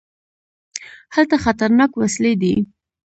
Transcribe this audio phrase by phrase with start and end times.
[1.15, 2.53] هلته خطرناکې وسلې دي.